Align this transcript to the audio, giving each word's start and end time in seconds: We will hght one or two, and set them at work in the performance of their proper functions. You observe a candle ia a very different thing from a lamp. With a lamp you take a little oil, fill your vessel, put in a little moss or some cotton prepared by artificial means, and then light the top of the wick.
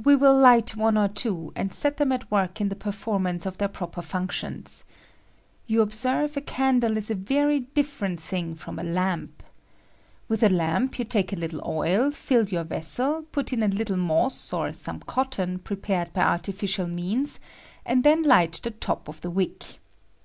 We 0.00 0.14
will 0.14 0.36
hght 0.40 0.76
one 0.76 0.96
or 0.96 1.08
two, 1.08 1.52
and 1.56 1.74
set 1.74 1.96
them 1.96 2.12
at 2.12 2.30
work 2.30 2.60
in 2.60 2.68
the 2.68 2.76
performance 2.76 3.44
of 3.44 3.58
their 3.58 3.66
proper 3.66 4.02
functions. 4.02 4.84
You 5.66 5.82
observe 5.82 6.36
a 6.36 6.40
candle 6.40 6.96
ia 6.96 7.02
a 7.10 7.16
very 7.16 7.58
different 7.58 8.20
thing 8.20 8.54
from 8.54 8.78
a 8.78 8.84
lamp. 8.84 9.42
With 10.28 10.44
a 10.44 10.48
lamp 10.48 10.96
you 11.00 11.04
take 11.04 11.32
a 11.32 11.42
little 11.42 11.60
oil, 11.66 12.12
fill 12.12 12.44
your 12.44 12.62
vessel, 12.62 13.24
put 13.32 13.52
in 13.52 13.64
a 13.64 13.66
little 13.66 13.96
moss 13.96 14.52
or 14.52 14.72
some 14.72 15.00
cotton 15.00 15.58
prepared 15.58 16.12
by 16.12 16.22
artificial 16.22 16.86
means, 16.86 17.40
and 17.84 18.04
then 18.04 18.22
light 18.22 18.60
the 18.62 18.70
top 18.70 19.08
of 19.08 19.22
the 19.22 19.30
wick. 19.32 19.80